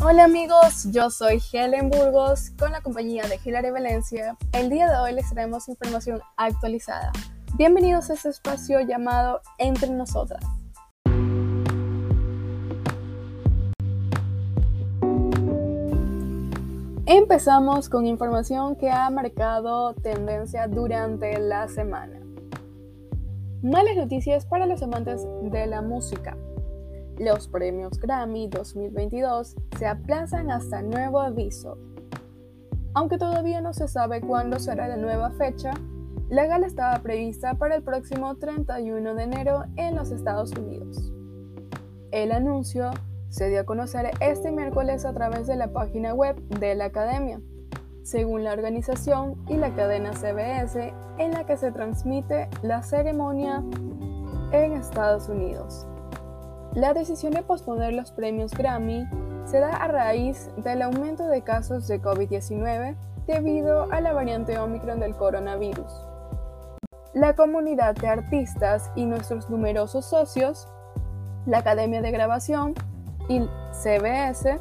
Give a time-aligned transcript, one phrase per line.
[0.00, 4.36] Hola amigos, yo soy Helen Burgos con la compañía de Hilary Valencia.
[4.52, 7.10] El día de hoy les traemos información actualizada.
[7.56, 10.44] Bienvenidos a este espacio llamado Entre Nosotras.
[17.06, 22.20] Empezamos con información que ha marcado tendencia durante la semana.
[23.64, 26.36] Malas noticias para los amantes de la música.
[27.18, 31.76] Los premios Grammy 2022 se aplazan hasta nuevo aviso.
[32.94, 35.72] Aunque todavía no se sabe cuándo será la nueva fecha,
[36.28, 41.12] la gala estaba prevista para el próximo 31 de enero en los Estados Unidos.
[42.12, 42.90] El anuncio
[43.30, 47.40] se dio a conocer este miércoles a través de la página web de la Academia,
[48.04, 53.64] según la organización y la cadena CBS en la que se transmite la ceremonia
[54.52, 55.84] en Estados Unidos.
[56.74, 59.08] La decisión de posponer los premios Grammy
[59.46, 62.94] se da a raíz del aumento de casos de COVID-19
[63.26, 65.90] debido a la variante Omicron del coronavirus.
[67.14, 70.68] La comunidad de artistas y nuestros numerosos socios,
[71.46, 72.74] la Academia de Grabación
[73.28, 73.40] y
[73.72, 74.60] CBS,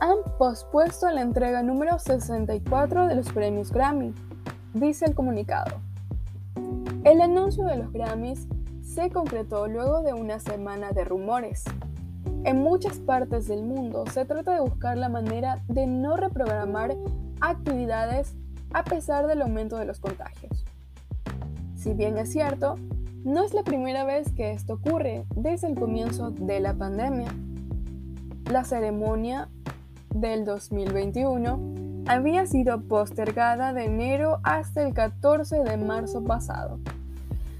[0.00, 4.14] han pospuesto la entrega número 64 de los premios Grammy,
[4.72, 5.76] dice el comunicado.
[7.02, 8.46] El anuncio de los Grammys
[8.88, 11.64] se concretó luego de una semana de rumores.
[12.44, 16.96] En muchas partes del mundo se trata de buscar la manera de no reprogramar
[17.40, 18.34] actividades
[18.72, 20.64] a pesar del aumento de los contagios.
[21.76, 22.76] Si bien es cierto,
[23.24, 27.32] no es la primera vez que esto ocurre desde el comienzo de la pandemia.
[28.50, 29.50] La ceremonia
[30.14, 36.80] del 2021 había sido postergada de enero hasta el 14 de marzo pasado,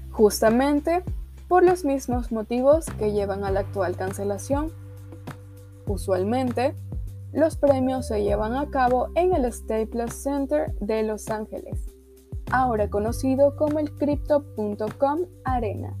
[0.09, 1.03] justamente
[1.49, 4.71] por los mismos motivos que llevan a la actual cancelación.
[5.87, 6.75] Usualmente,
[7.33, 11.87] los premios se llevan a cabo en el Staples Center de Los Ángeles,
[12.51, 15.97] ahora conocido como el Crypto.com Arena.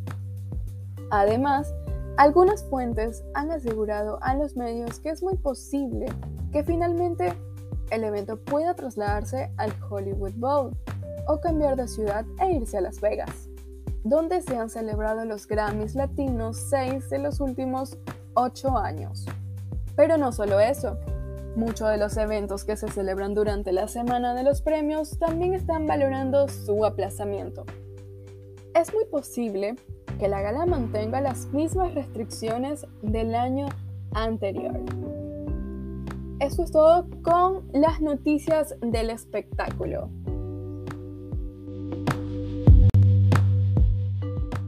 [1.09, 1.73] Además,
[2.17, 6.05] algunas fuentes han asegurado a los medios que es muy posible
[6.51, 7.33] que finalmente
[7.89, 10.77] el evento pueda trasladarse al Hollywood Bowl
[11.27, 13.48] o cambiar de ciudad e irse a Las Vegas
[14.03, 17.97] donde se han celebrado los Grammys latinos seis de los últimos
[18.33, 19.25] ocho años.
[19.95, 20.97] Pero no solo eso,
[21.55, 25.87] muchos de los eventos que se celebran durante la semana de los premios también están
[25.87, 27.65] valorando su aplazamiento.
[28.73, 29.75] Es muy posible
[30.19, 33.67] que la gala mantenga las mismas restricciones del año
[34.13, 34.79] anterior.
[36.39, 40.09] Eso es todo con las noticias del espectáculo.